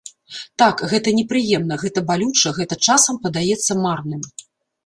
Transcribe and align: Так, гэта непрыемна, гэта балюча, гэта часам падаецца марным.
Так, 0.61 0.79
гэта 0.93 1.11
непрыемна, 1.17 1.77
гэта 1.83 2.03
балюча, 2.09 2.55
гэта 2.61 2.75
часам 2.89 3.23
падаецца 3.27 3.79
марным. 3.85 4.21